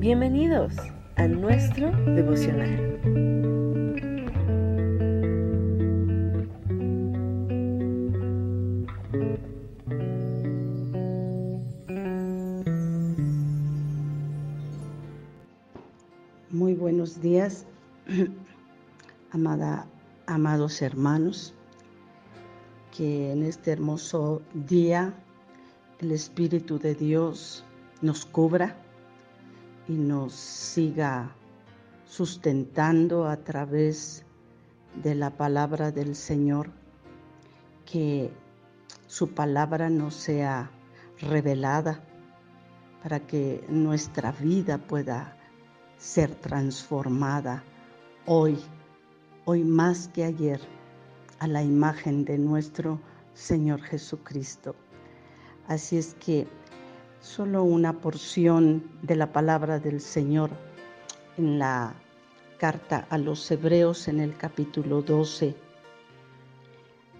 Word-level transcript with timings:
Bienvenidos 0.00 0.72
a 1.16 1.28
nuestro 1.28 1.90
devocional. 2.14 2.98
Muy 16.48 16.72
buenos 16.72 17.20
días, 17.20 17.66
amada, 19.32 19.86
amados 20.24 20.80
hermanos, 20.80 21.52
que 22.96 23.32
en 23.32 23.42
este 23.42 23.70
hermoso 23.70 24.40
día 24.54 25.12
el 25.98 26.12
Espíritu 26.12 26.78
de 26.78 26.94
Dios 26.94 27.66
nos 28.00 28.24
cubra 28.24 28.74
y 29.90 29.94
nos 29.94 30.34
siga 30.34 31.34
sustentando 32.06 33.26
a 33.26 33.38
través 33.38 34.24
de 35.02 35.16
la 35.16 35.30
palabra 35.36 35.90
del 35.90 36.14
Señor, 36.14 36.70
que 37.86 38.30
su 39.08 39.34
palabra 39.34 39.90
nos 39.90 40.14
sea 40.14 40.70
revelada 41.18 42.04
para 43.02 43.18
que 43.18 43.64
nuestra 43.68 44.30
vida 44.30 44.78
pueda 44.78 45.36
ser 45.98 46.36
transformada 46.36 47.64
hoy, 48.26 48.60
hoy 49.44 49.64
más 49.64 50.06
que 50.06 50.22
ayer, 50.22 50.60
a 51.40 51.48
la 51.48 51.64
imagen 51.64 52.24
de 52.24 52.38
nuestro 52.38 53.00
Señor 53.34 53.82
Jesucristo. 53.82 54.76
Así 55.66 55.96
es 55.96 56.14
que 56.14 56.46
solo 57.20 57.64
una 57.64 57.92
porción 57.92 58.82
de 59.02 59.14
la 59.14 59.32
palabra 59.32 59.78
del 59.78 60.00
Señor 60.00 60.50
en 61.36 61.58
la 61.58 61.94
carta 62.58 63.06
a 63.10 63.18
los 63.18 63.50
Hebreos 63.50 64.08
en 64.08 64.20
el 64.20 64.36
capítulo 64.36 65.02
12. 65.02 65.54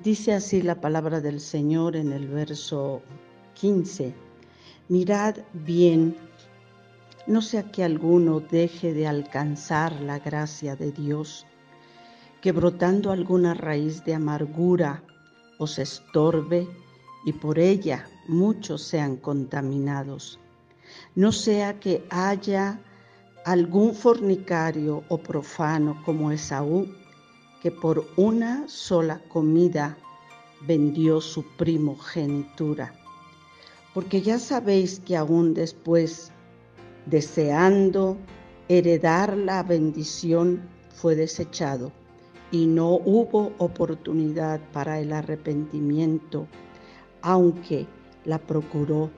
Dice 0.02 0.32
así 0.32 0.62
la 0.62 0.80
palabra 0.80 1.20
del 1.20 1.40
Señor 1.40 1.96
en 1.96 2.12
el 2.12 2.28
verso 2.28 3.02
15. 3.54 4.14
Mirad 4.88 5.36
bien, 5.52 6.16
no 7.26 7.42
sea 7.42 7.70
que 7.70 7.84
alguno 7.84 8.40
deje 8.40 8.94
de 8.94 9.06
alcanzar 9.06 9.92
la 10.00 10.18
gracia 10.18 10.76
de 10.76 10.92
Dios, 10.92 11.46
que 12.40 12.52
brotando 12.52 13.12
alguna 13.12 13.52
raíz 13.52 14.02
de 14.04 14.14
amargura 14.14 15.02
os 15.58 15.78
estorbe 15.78 16.66
y 17.24 17.32
por 17.32 17.58
ella 17.58 18.06
muchos 18.28 18.82
sean 18.82 19.16
contaminados. 19.16 20.38
No 21.14 21.32
sea 21.32 21.78
que 21.78 22.04
haya 22.10 22.80
algún 23.44 23.94
fornicario 23.94 25.02
o 25.08 25.18
profano 25.18 26.00
como 26.04 26.30
Esaú, 26.30 26.88
que 27.62 27.70
por 27.70 28.06
una 28.16 28.68
sola 28.68 29.20
comida 29.28 29.96
vendió 30.66 31.20
su 31.20 31.44
primogenitura. 31.56 32.92
Porque 33.94 34.22
ya 34.22 34.38
sabéis 34.38 35.00
que 35.00 35.16
aún 35.16 35.54
después, 35.54 36.30
deseando 37.06 38.16
heredar 38.68 39.36
la 39.36 39.62
bendición, 39.62 40.62
fue 40.94 41.16
desechado 41.16 41.92
y 42.52 42.66
no 42.66 42.91
hubo 42.92 43.52
oportunidad 43.58 44.60
para 44.72 45.00
el 45.00 45.12
arrepentimiento, 45.12 46.46
aunque 47.22 47.86
la 48.24 48.38
procuró 48.38 49.10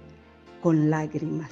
con 0.62 0.90
lágrimas. 0.90 1.50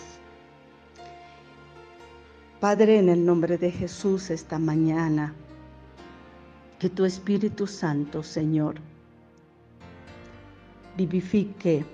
Padre, 2.61 2.99
en 2.99 3.09
el 3.09 3.25
nombre 3.25 3.57
de 3.59 3.71
Jesús 3.71 4.31
esta 4.31 4.59
mañana, 4.59 5.35
que 6.79 6.91
tu 6.91 7.05
Espíritu 7.05 7.67
Santo, 7.67 8.23
Señor, 8.23 8.77
vivifique 10.97 11.85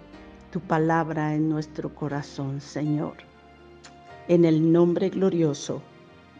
tu 0.50 0.60
palabra 0.60 1.34
en 1.34 1.48
nuestro 1.48 1.94
corazón, 1.94 2.60
Señor, 2.60 3.14
en 4.28 4.44
el 4.44 4.72
nombre 4.72 5.10
glorioso 5.10 5.82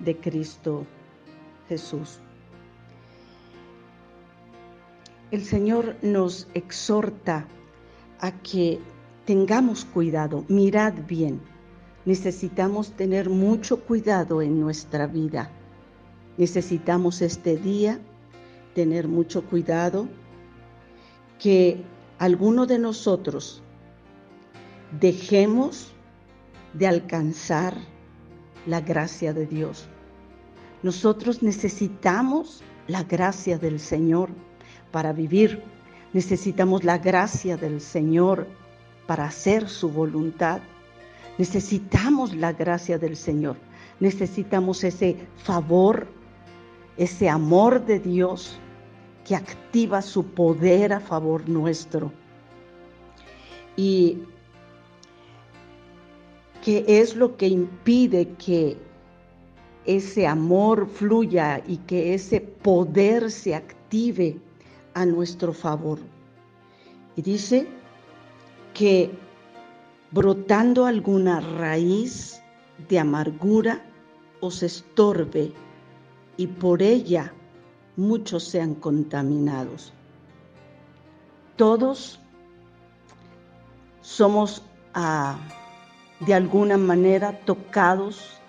de 0.00 0.16
Cristo 0.16 0.86
Jesús. 1.68 2.20
El 5.30 5.44
Señor 5.44 5.96
nos 6.02 6.48
exhorta 6.54 7.46
a 8.20 8.32
que 8.32 8.80
tengamos 9.24 9.84
cuidado, 9.84 10.44
mirad 10.48 10.94
bien. 11.06 11.40
Necesitamos 12.04 12.92
tener 12.92 13.28
mucho 13.28 13.80
cuidado 13.80 14.40
en 14.42 14.60
nuestra 14.60 15.06
vida. 15.06 15.50
Necesitamos 16.38 17.22
este 17.22 17.56
día 17.56 17.98
tener 18.74 19.08
mucho 19.08 19.44
cuidado 19.44 20.06
que 21.38 21.82
alguno 22.18 22.66
de 22.66 22.78
nosotros 22.78 23.62
dejemos 25.00 25.92
de 26.74 26.86
alcanzar 26.86 27.74
la 28.66 28.80
gracia 28.80 29.32
de 29.32 29.46
Dios. 29.46 29.88
Nosotros 30.82 31.42
necesitamos 31.42 32.62
la 32.86 33.02
gracia 33.02 33.58
del 33.58 33.80
Señor 33.80 34.30
para 34.92 35.12
vivir. 35.12 35.62
Necesitamos 36.12 36.84
la 36.84 36.98
gracia 36.98 37.56
del 37.56 37.80
Señor 37.80 38.46
para 39.06 39.24
hacer 39.24 39.68
su 39.68 39.90
voluntad. 39.90 40.60
Necesitamos 41.38 42.34
la 42.34 42.52
gracia 42.52 42.98
del 42.98 43.16
Señor. 43.16 43.56
Necesitamos 44.00 44.84
ese 44.84 45.16
favor, 45.36 46.06
ese 46.96 47.28
amor 47.28 47.84
de 47.84 47.98
Dios 47.98 48.58
que 49.24 49.34
activa 49.34 50.02
su 50.02 50.24
poder 50.24 50.92
a 50.92 51.00
favor 51.00 51.48
nuestro. 51.48 52.12
Y 53.76 54.22
qué 56.62 56.84
es 56.86 57.16
lo 57.16 57.36
que 57.36 57.48
impide 57.48 58.28
que 58.38 58.78
ese 59.84 60.26
amor 60.26 60.88
fluya 60.88 61.62
y 61.66 61.78
que 61.78 62.14
ese 62.14 62.40
poder 62.40 63.30
se 63.30 63.54
active 63.54 64.40
a 64.96 65.04
nuestro 65.04 65.52
favor. 65.52 65.98
Y 67.16 67.22
dice 67.22 67.68
que 68.72 69.10
brotando 70.10 70.86
alguna 70.86 71.40
raíz 71.40 72.40
de 72.88 72.98
amargura 72.98 73.84
os 74.40 74.62
estorbe 74.62 75.52
y 76.38 76.46
por 76.46 76.80
ella 76.80 77.34
muchos 77.96 78.44
sean 78.44 78.74
contaminados. 78.74 79.92
Todos 81.56 82.18
somos 84.00 84.62
ah, 84.94 85.38
de 86.20 86.32
alguna 86.32 86.78
manera 86.78 87.38
tocados 87.44 88.40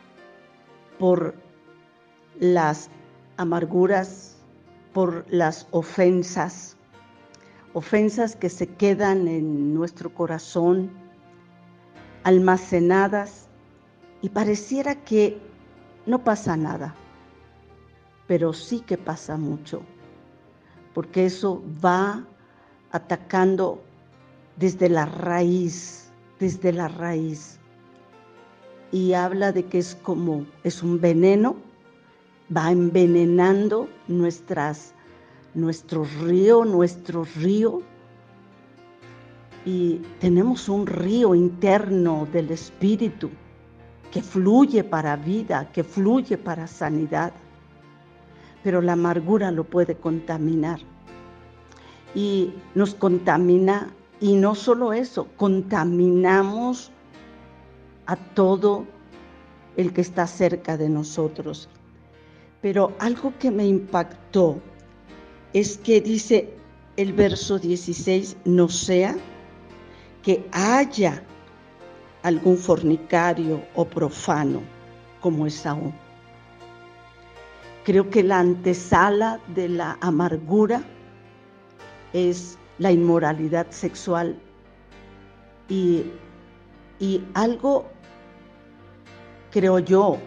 por 0.97 1.35
las 2.39 2.89
amarguras 3.35 4.36
por 4.97 5.31
las 5.31 5.67
ofensas, 5.69 6.75
ofensas 7.75 8.35
que 8.35 8.49
se 8.49 8.65
quedan 8.65 9.27
en 9.27 9.71
nuestro 9.71 10.11
corazón, 10.11 10.89
almacenadas, 12.23 13.47
y 14.23 14.29
pareciera 14.29 14.95
que 14.95 15.37
no 16.07 16.23
pasa 16.23 16.57
nada, 16.57 16.95
pero 18.25 18.53
sí 18.53 18.79
que 18.79 18.97
pasa 18.97 19.37
mucho, 19.37 19.83
porque 20.95 21.27
eso 21.27 21.61
va 21.85 22.25
atacando 22.89 23.79
desde 24.55 24.89
la 24.89 25.05
raíz, 25.05 26.11
desde 26.39 26.73
la 26.73 26.87
raíz. 26.87 27.59
Y 28.91 29.13
habla 29.13 29.51
de 29.51 29.63
que 29.63 29.77
es 29.77 29.93
como, 29.93 30.47
es 30.63 30.81
un 30.81 30.99
veneno 30.99 31.66
va 32.55 32.71
envenenando 32.71 33.89
nuestro 34.07 36.03
río, 36.21 36.65
nuestro 36.65 37.25
río. 37.35 37.81
Y 39.65 40.01
tenemos 40.19 40.69
un 40.69 40.87
río 40.87 41.35
interno 41.35 42.27
del 42.31 42.51
Espíritu 42.51 43.29
que 44.11 44.21
fluye 44.21 44.83
para 44.83 45.17
vida, 45.17 45.69
que 45.73 45.83
fluye 45.83 46.37
para 46.37 46.67
sanidad. 46.67 47.33
Pero 48.63 48.81
la 48.81 48.93
amargura 48.93 49.51
lo 49.51 49.65
puede 49.65 49.95
contaminar. 49.95 50.79
Y 52.15 52.53
nos 52.75 52.95
contamina, 52.95 53.93
y 54.21 54.35
no 54.35 54.55
solo 54.55 54.93
eso, 54.93 55.27
contaminamos 55.35 56.91
a 58.05 58.15
todo 58.15 58.85
el 59.75 59.91
que 59.93 60.01
está 60.01 60.25
cerca 60.25 60.77
de 60.77 60.89
nosotros. 60.89 61.69
Pero 62.61 62.93
algo 62.99 63.33
que 63.39 63.51
me 63.51 63.65
impactó 63.65 64.59
es 65.53 65.77
que 65.77 66.01
dice 66.01 66.53
el 66.97 67.13
verso 67.13 67.59
16, 67.59 68.37
no 68.45 68.67
sea 68.67 69.15
que 70.23 70.47
haya 70.51 71.23
algún 72.23 72.57
fornicario 72.57 73.63
o 73.75 73.85
profano 73.85 74.61
como 75.21 75.45
Esaú. 75.45 75.93
Creo 77.85 78.09
que 78.09 78.23
la 78.23 78.39
antesala 78.39 79.39
de 79.55 79.69
la 79.69 79.97
amargura 80.01 80.83
es 82.11 82.57
la 82.79 82.91
inmoralidad 82.91 83.67
sexual 83.69 84.37
y, 85.69 86.03
y 86.99 87.23
algo, 87.33 87.85
creo 89.51 89.79
yo, 89.79 90.17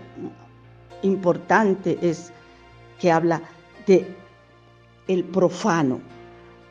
importante 1.02 1.99
es 2.02 2.32
que 2.99 3.11
habla 3.11 3.43
de 3.87 4.17
el 5.08 5.25
profano, 5.25 6.00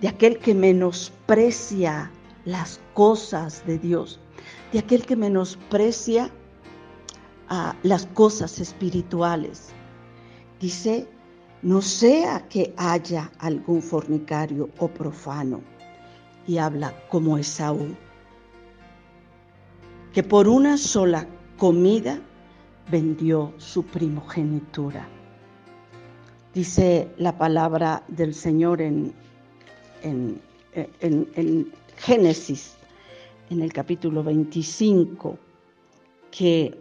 de 0.02 0.08
aquel 0.08 0.38
que 0.38 0.54
menosprecia 0.54 2.12
las 2.46 2.80
cosas 2.94 3.66
de 3.66 3.78
Dios, 3.78 4.20
de 4.72 4.80
aquel 4.80 5.06
que 5.06 5.16
menosprecia 5.16 6.30
a 7.50 7.76
las 7.84 8.06
cosas 8.08 8.60
espirituales. 8.60 9.70
Dice, 10.60 11.08
no 11.62 11.82
sea 11.82 12.48
que 12.48 12.74
haya 12.78 13.32
algún 13.40 13.82
fornicario 13.82 14.70
o 14.78 14.88
profano, 14.88 15.62
y 16.48 16.58
habla 16.58 16.94
como 17.10 17.38
Esaú, 17.38 17.96
que 20.14 20.24
por 20.24 20.48
una 20.48 20.78
sola 20.78 21.28
comida 21.58 22.22
vendió 22.92 23.54
su 23.58 23.84
primogenitura. 23.84 25.08
Dice 26.54 27.10
la 27.18 27.38
palabra 27.38 28.04
del 28.08 28.34
Señor 28.34 28.82
en, 28.82 29.14
en, 30.02 30.42
en 31.02 31.72
Génesis, 31.98 32.76
en 33.50 33.62
el 33.62 33.72
capítulo 33.74 34.24
25, 34.24 35.38
que 36.32 36.80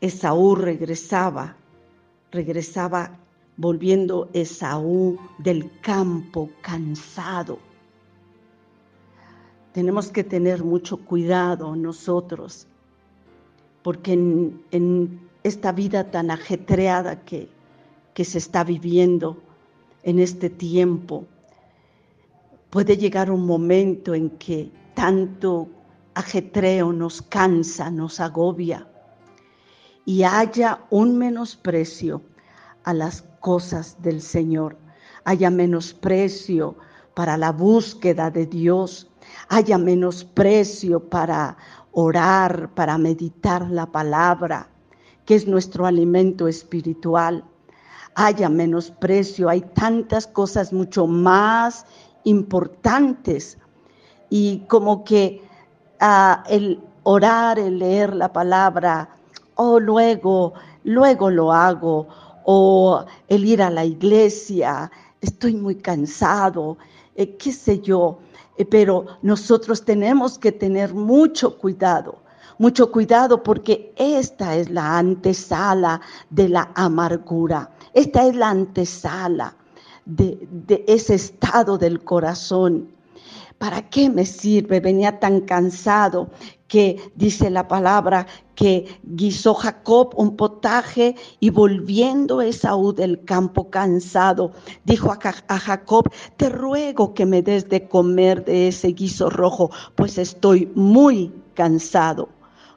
Esaú 0.00 0.54
regresaba, 0.54 1.56
regresaba 2.30 3.18
volviendo 3.56 4.30
Esaú 4.32 5.18
del 5.38 5.70
campo 5.80 6.50
cansado. 6.62 7.58
Tenemos 9.72 10.08
que 10.08 10.24
tener 10.24 10.62
mucho 10.64 10.98
cuidado 10.98 11.74
nosotros, 11.74 12.66
porque 13.88 14.12
en, 14.12 15.30
esta 15.44 15.72
vida 15.72 16.10
tan 16.10 16.30
ajetreada 16.30 17.24
que, 17.24 17.48
se 18.22 18.36
está 18.36 18.62
viviendo 18.62 19.38
en 20.02 20.18
este 20.18 20.50
tiempo, 20.50 21.24
puede 22.68 22.98
llegar 22.98 23.30
un 23.30 23.46
momento 23.46 24.14
en 24.14 24.28
que 24.28 24.70
tanto 24.92 25.70
ajetreo 26.12 26.92
nos 26.92 27.22
cansa, 27.22 27.90
nos 27.90 28.20
agobia 28.20 28.86
y 30.04 30.22
haya 30.22 30.84
un 30.90 31.16
menosprecio 31.16 32.20
a 32.84 32.92
las 32.92 33.22
cosas 33.40 33.96
del 34.02 34.20
Señor, 34.20 34.76
haya 35.24 35.48
menosprecio 35.48 36.76
para 37.14 37.38
la 37.38 37.52
búsqueda 37.52 38.30
de 38.30 38.44
Dios, 38.44 39.08
haya 39.48 39.78
menosprecio 39.78 41.08
para 41.08 41.56
orar, 42.00 42.70
para 42.76 42.96
meditar 42.96 43.68
la 43.72 43.86
palabra, 43.86 44.68
que 45.24 45.34
es 45.34 45.48
nuestro 45.48 45.84
alimento 45.84 46.46
espiritual. 46.46 47.42
Haya 48.14 48.48
menosprecio, 48.48 49.48
hay 49.48 49.62
tantas 49.74 50.28
cosas 50.28 50.72
mucho 50.72 51.08
más 51.08 51.86
importantes 52.22 53.58
y 54.30 54.60
como 54.68 55.02
que 55.02 55.42
ah, 55.98 56.44
el 56.48 56.80
orar, 57.02 57.58
el 57.58 57.80
leer 57.80 58.14
la 58.14 58.32
palabra, 58.32 59.08
o 59.56 59.72
oh, 59.72 59.80
luego, 59.80 60.54
luego 60.84 61.30
lo 61.30 61.52
hago, 61.52 62.06
o 62.44 63.04
el 63.26 63.44
ir 63.44 63.60
a 63.60 63.70
la 63.70 63.84
iglesia, 63.84 64.88
estoy 65.20 65.56
muy 65.56 65.74
cansado, 65.74 66.78
eh, 67.16 67.36
qué 67.36 67.50
sé 67.50 67.80
yo, 67.80 68.20
pero 68.64 69.06
nosotros 69.22 69.84
tenemos 69.84 70.38
que 70.38 70.52
tener 70.52 70.94
mucho 70.94 71.58
cuidado, 71.58 72.18
mucho 72.58 72.90
cuidado 72.90 73.42
porque 73.42 73.92
esta 73.96 74.56
es 74.56 74.70
la 74.70 74.98
antesala 74.98 76.00
de 76.30 76.48
la 76.48 76.70
amargura, 76.74 77.70
esta 77.94 78.26
es 78.26 78.34
la 78.34 78.50
antesala 78.50 79.54
de, 80.04 80.48
de 80.50 80.84
ese 80.88 81.14
estado 81.14 81.78
del 81.78 82.02
corazón. 82.02 82.92
¿Para 83.58 83.90
qué 83.90 84.08
me 84.08 84.24
sirve? 84.24 84.78
Venía 84.78 85.18
tan 85.18 85.40
cansado 85.40 86.30
que 86.68 87.10
dice 87.16 87.50
la 87.50 87.66
palabra 87.66 88.26
que 88.54 89.00
guisó 89.02 89.54
Jacob 89.54 90.12
un 90.16 90.36
potaje 90.36 91.16
y 91.40 91.50
volviendo 91.50 92.40
Esaú 92.40 92.92
del 92.92 93.24
campo 93.24 93.68
cansado, 93.70 94.52
dijo 94.84 95.10
a, 95.10 95.58
Jacob, 95.58 96.08
te 96.36 96.50
ruego 96.50 97.14
que 97.14 97.26
me 97.26 97.42
des 97.42 97.68
de 97.68 97.88
comer 97.88 98.44
de 98.44 98.68
ese 98.68 98.88
guiso 98.88 99.28
rojo, 99.30 99.70
pues 99.96 100.18
estoy 100.18 100.70
muy 100.74 101.32
cansado. 101.54 102.28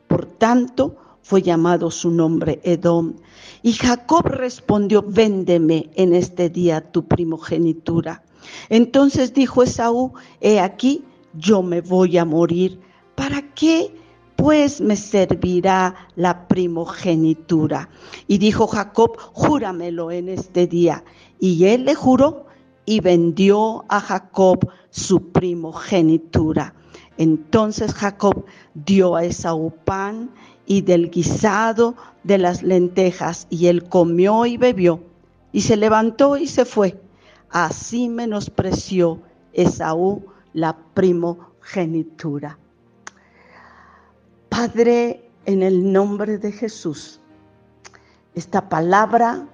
Por 0.08 0.26
tanto, 0.26 0.96
fue 1.22 1.42
llamado 1.42 1.92
su 1.92 2.10
nombre 2.10 2.60
Edom. 2.64 3.14
Y 3.62 3.74
Jacob 3.74 4.26
respondió, 4.26 5.04
véndeme 5.04 5.92
en 5.96 6.14
este 6.14 6.50
día 6.50 6.82
tu 6.92 7.08
primogenitura. 7.08 8.24
Entonces 8.70 9.34
dijo 9.34 9.64
Esaú, 9.64 10.14
he 10.40 10.60
aquí, 10.60 11.04
yo 11.34 11.62
me 11.62 11.82
voy 11.82 12.18
a 12.18 12.26
morir 12.26 12.80
¿para 13.16 13.54
qué 13.54 13.94
pues 14.36 14.82
me 14.82 14.96
servirá 14.96 15.94
la 16.16 16.48
primogenitura? 16.48 17.90
Y 18.28 18.40
dijo 18.40 18.66
Jacob, 18.66 19.16
júramelo 19.34 20.10
en 20.10 20.30
este 20.30 20.66
día. 20.66 21.04
Y 21.40 21.66
él 21.66 21.86
le 21.86 21.94
juró 21.94 22.48
y 22.84 23.00
vendió 23.00 23.86
a 23.90 24.00
Jacob 24.00 24.68
su 24.90 25.32
primogenitura. 25.32 26.74
Entonces 27.18 27.94
Jacob 27.94 28.46
dio 28.74 29.16
a 29.16 29.24
Esaú 29.24 29.72
pan 29.86 30.32
y 30.66 30.82
del 30.82 31.12
guisado 31.12 31.96
de 32.24 32.40
las 32.40 32.64
lentejas, 32.64 33.46
y 33.50 33.68
él 33.68 33.88
comió 33.88 34.46
y 34.46 34.58
bebió, 34.58 35.04
y 35.52 35.62
se 35.62 35.76
levantó 35.76 36.38
y 36.38 36.48
se 36.48 36.66
fue. 36.66 37.01
Así 37.52 38.08
menospreció 38.08 39.22
Esaú 39.52 40.26
la 40.54 40.78
primogenitura. 40.94 42.58
Padre, 44.48 45.30
en 45.46 45.62
el 45.64 45.92
nombre 45.92 46.38
de 46.38 46.52
Jesús, 46.52 47.20
esta 48.36 48.70
palabra 48.70 49.48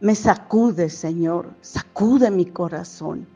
me 0.00 0.14
sacude, 0.14 0.88
Señor, 0.88 1.54
sacude 1.60 2.30
mi 2.30 2.46
corazón. 2.46 3.26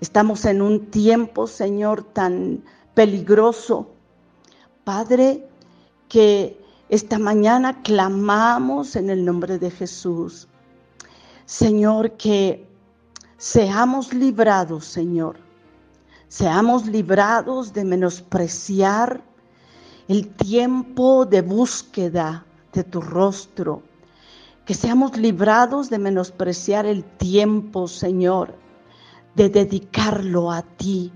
Estamos 0.00 0.44
en 0.44 0.60
un 0.60 0.86
tiempo, 0.86 1.46
Señor, 1.46 2.02
tan 2.02 2.64
peligroso. 2.94 3.92
Padre, 4.82 5.48
que 6.08 6.60
esta 6.88 7.20
mañana 7.20 7.82
clamamos 7.82 8.96
en 8.96 9.10
el 9.10 9.24
nombre 9.24 9.58
de 9.58 9.70
Jesús. 9.70 10.48
Señor, 11.46 12.12
que 12.12 12.71
seamos 13.42 14.14
librados, 14.14 14.84
Señor. 14.84 15.36
Seamos 16.28 16.86
librados 16.86 17.72
de 17.72 17.84
menospreciar 17.84 19.20
el 20.06 20.28
tiempo 20.28 21.26
de 21.26 21.42
búsqueda 21.42 22.46
de 22.72 22.84
tu 22.84 23.00
rostro. 23.00 23.82
Que 24.64 24.74
seamos 24.74 25.16
librados 25.16 25.90
de 25.90 25.98
menospreciar 25.98 26.86
el 26.86 27.02
tiempo, 27.02 27.88
Señor, 27.88 28.54
de 29.34 29.48
dedicarlo 29.48 30.52
a 30.52 30.62
ti. 30.62 31.10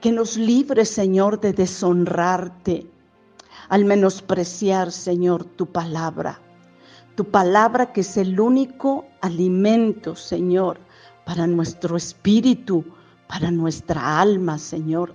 Que 0.00 0.12
nos 0.12 0.38
libre, 0.38 0.86
Señor, 0.86 1.40
de 1.40 1.52
deshonrarte 1.52 2.90
al 3.68 3.84
menospreciar, 3.84 4.90
Señor, 4.90 5.44
tu 5.44 5.66
palabra. 5.66 6.40
Tu 7.14 7.24
palabra 7.24 7.92
que 7.92 8.00
es 8.00 8.16
el 8.16 8.40
único 8.40 9.06
alimento, 9.20 10.16
Señor, 10.16 10.78
para 11.24 11.46
nuestro 11.46 11.96
espíritu, 11.96 12.84
para 13.28 13.50
nuestra 13.50 14.20
alma, 14.20 14.58
Señor. 14.58 15.14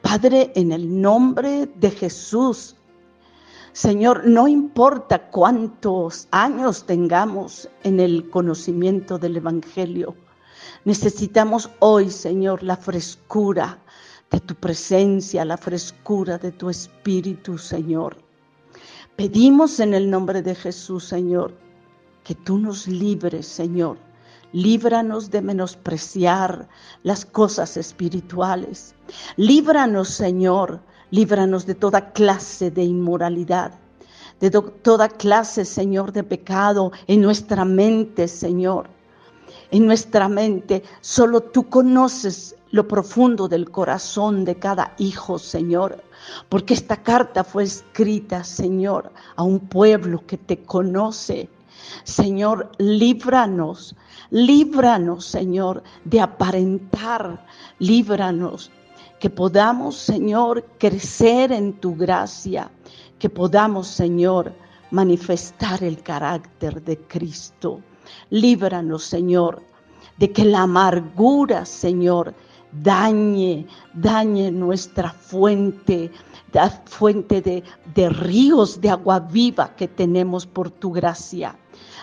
Padre, 0.00 0.52
en 0.54 0.72
el 0.72 1.00
nombre 1.00 1.66
de 1.76 1.90
Jesús, 1.90 2.76
Señor, 3.72 4.26
no 4.26 4.48
importa 4.48 5.30
cuántos 5.30 6.28
años 6.30 6.84
tengamos 6.84 7.68
en 7.84 8.00
el 8.00 8.28
conocimiento 8.30 9.18
del 9.18 9.36
Evangelio, 9.36 10.14
necesitamos 10.84 11.70
hoy, 11.78 12.10
Señor, 12.10 12.62
la 12.62 12.76
frescura 12.76 13.78
de 14.30 14.40
tu 14.40 14.54
presencia, 14.54 15.44
la 15.44 15.56
frescura 15.58 16.38
de 16.38 16.52
tu 16.52 16.70
Espíritu, 16.70 17.58
Señor. 17.58 18.21
Pedimos 19.16 19.80
en 19.80 19.94
el 19.94 20.10
nombre 20.10 20.42
de 20.42 20.54
Jesús, 20.54 21.04
Señor, 21.04 21.54
que 22.24 22.34
tú 22.34 22.58
nos 22.58 22.86
libres, 22.88 23.46
Señor 23.46 23.98
Líbranos 24.52 25.30
de 25.30 25.40
menospreciar 25.40 26.68
las 27.02 27.24
cosas 27.24 27.78
espirituales. 27.78 28.94
Líbranos, 29.36 30.08
Señor, 30.08 30.80
Líbranos 31.10 31.66
de 31.66 31.74
toda 31.74 32.12
clase 32.12 32.70
de 32.70 32.84
inmoralidad, 32.84 33.72
de 34.40 34.50
toda 34.50 35.08
clase, 35.08 35.64
Señor, 35.64 36.12
de 36.12 36.24
pecado 36.24 36.90
en 37.06 37.20
nuestra 37.20 37.66
mente, 37.66 38.28
Señor. 38.28 38.88
En 39.70 39.86
nuestra 39.86 40.28
mente, 40.28 40.82
solo 41.02 41.42
tú 41.42 41.68
conoces 41.68 42.56
lo 42.72 42.88
profundo 42.88 43.46
del 43.48 43.70
corazón 43.70 44.44
de 44.44 44.56
cada 44.56 44.94
hijo, 44.98 45.38
Señor. 45.38 46.02
Porque 46.48 46.74
esta 46.74 46.96
carta 46.96 47.44
fue 47.44 47.64
escrita, 47.64 48.42
Señor, 48.42 49.12
a 49.36 49.42
un 49.44 49.60
pueblo 49.60 50.26
que 50.26 50.38
te 50.38 50.62
conoce. 50.62 51.48
Señor, 52.04 52.72
líbranos, 52.78 53.94
líbranos, 54.30 55.24
Señor, 55.26 55.82
de 56.04 56.20
aparentar, 56.20 57.46
líbranos, 57.78 58.70
que 59.20 59.28
podamos, 59.28 59.96
Señor, 59.96 60.64
crecer 60.78 61.52
en 61.52 61.74
tu 61.74 61.94
gracia, 61.94 62.70
que 63.18 63.28
podamos, 63.28 63.86
Señor, 63.86 64.52
manifestar 64.90 65.84
el 65.84 66.02
carácter 66.02 66.82
de 66.82 66.98
Cristo. 66.98 67.80
Líbranos, 68.30 69.04
Señor, 69.04 69.62
de 70.18 70.32
que 70.32 70.44
la 70.44 70.62
amargura, 70.62 71.64
Señor, 71.64 72.34
dañe, 72.72 73.66
dañe 73.94 74.50
nuestra 74.50 75.10
fuente, 75.12 76.10
la 76.52 76.70
fuente 76.70 77.40
de, 77.40 77.62
de, 77.94 78.08
ríos 78.08 78.80
de 78.80 78.90
agua 78.90 79.20
viva 79.20 79.74
que 79.76 79.88
tenemos 79.88 80.46
por 80.46 80.70
tu 80.70 80.92
gracia. 80.92 81.56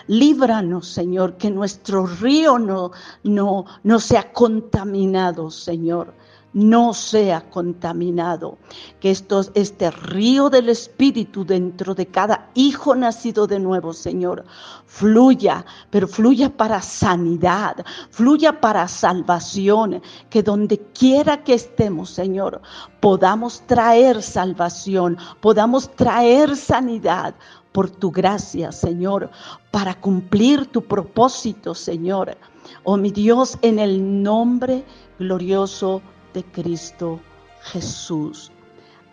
Líbranos, 0.06 0.88
Señor, 0.88 1.36
que 1.36 1.50
nuestro 1.50 2.06
río 2.06 2.58
no, 2.58 2.92
no, 3.22 3.66
no 3.82 4.00
sea 4.00 4.32
contaminado, 4.32 5.50
Señor 5.50 6.14
no 6.52 6.94
sea 6.94 7.48
contaminado, 7.50 8.58
que 8.98 9.10
este 9.10 9.90
río 9.90 10.50
del 10.50 10.68
Espíritu 10.68 11.44
dentro 11.44 11.94
de 11.94 12.06
cada 12.06 12.50
hijo 12.54 12.94
nacido 12.94 13.46
de 13.46 13.60
nuevo, 13.60 13.92
Señor, 13.92 14.44
fluya, 14.86 15.64
pero 15.90 16.08
fluya 16.08 16.48
para 16.56 16.82
sanidad, 16.82 17.84
fluya 18.10 18.60
para 18.60 18.88
salvación, 18.88 20.02
que 20.28 20.42
donde 20.42 20.78
quiera 20.92 21.44
que 21.44 21.54
estemos, 21.54 22.10
Señor, 22.10 22.60
podamos 23.00 23.62
traer 23.66 24.22
salvación, 24.22 25.16
podamos 25.40 25.94
traer 25.94 26.56
sanidad, 26.56 27.34
por 27.72 27.88
tu 27.88 28.10
gracia, 28.10 28.72
Señor, 28.72 29.30
para 29.70 29.94
cumplir 29.94 30.66
tu 30.66 30.82
propósito, 30.82 31.74
Señor. 31.74 32.36
Oh 32.82 32.96
mi 32.96 33.10
Dios, 33.10 33.58
en 33.62 33.78
el 33.78 34.22
nombre 34.22 34.84
glorioso 35.18 36.02
de 36.32 36.44
Cristo 36.44 37.20
Jesús. 37.62 38.52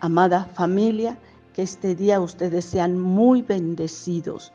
Amada 0.00 0.44
familia, 0.54 1.18
que 1.54 1.62
este 1.62 1.94
día 1.94 2.20
ustedes 2.20 2.64
sean 2.64 2.98
muy 2.98 3.42
bendecidos 3.42 4.52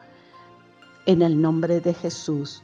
en 1.05 1.22
el 1.22 1.41
nombre 1.41 1.82
de 1.82 1.93
Jesús. 1.93 2.63